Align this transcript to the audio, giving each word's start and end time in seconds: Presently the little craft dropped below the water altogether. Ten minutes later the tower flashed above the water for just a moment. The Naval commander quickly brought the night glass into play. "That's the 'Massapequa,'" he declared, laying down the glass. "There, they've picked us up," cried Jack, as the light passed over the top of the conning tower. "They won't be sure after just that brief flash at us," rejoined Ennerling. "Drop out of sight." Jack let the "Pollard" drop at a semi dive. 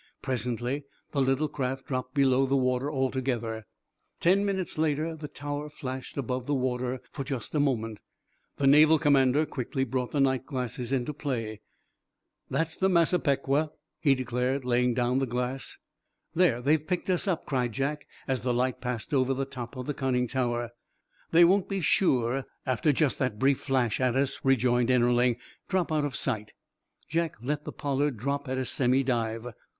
Presently 0.23 0.83
the 1.11 1.21
little 1.21 1.47
craft 1.47 1.85
dropped 1.85 2.15
below 2.15 2.47
the 2.47 2.55
water 2.57 2.89
altogether. 2.91 3.67
Ten 4.19 4.43
minutes 4.43 4.79
later 4.79 5.15
the 5.15 5.27
tower 5.27 5.69
flashed 5.69 6.17
above 6.17 6.47
the 6.47 6.55
water 6.55 7.03
for 7.11 7.23
just 7.23 7.53
a 7.53 7.59
moment. 7.59 7.99
The 8.57 8.65
Naval 8.65 8.97
commander 8.97 9.45
quickly 9.45 9.83
brought 9.83 10.09
the 10.09 10.19
night 10.19 10.47
glass 10.47 10.79
into 10.79 11.13
play. 11.13 11.61
"That's 12.49 12.75
the 12.75 12.89
'Massapequa,'" 12.89 13.73
he 13.99 14.15
declared, 14.15 14.65
laying 14.65 14.95
down 14.95 15.19
the 15.19 15.27
glass. 15.27 15.77
"There, 16.33 16.63
they've 16.63 16.87
picked 16.87 17.07
us 17.11 17.27
up," 17.27 17.45
cried 17.45 17.71
Jack, 17.73 18.07
as 18.27 18.41
the 18.41 18.55
light 18.55 18.81
passed 18.81 19.13
over 19.13 19.35
the 19.35 19.45
top 19.45 19.75
of 19.77 19.85
the 19.85 19.93
conning 19.93 20.25
tower. 20.27 20.71
"They 21.29 21.45
won't 21.45 21.69
be 21.69 21.79
sure 21.79 22.47
after 22.65 22.91
just 22.91 23.19
that 23.19 23.37
brief 23.37 23.59
flash 23.59 23.99
at 24.01 24.15
us," 24.15 24.39
rejoined 24.43 24.89
Ennerling. 24.89 25.37
"Drop 25.69 25.91
out 25.91 26.05
of 26.05 26.15
sight." 26.15 26.53
Jack 27.07 27.35
let 27.43 27.65
the 27.65 27.71
"Pollard" 27.71 28.17
drop 28.17 28.49
at 28.49 28.57
a 28.57 28.65
semi 28.65 29.03
dive. 29.03 29.45